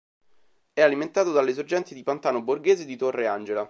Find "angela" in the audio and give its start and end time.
3.27-3.59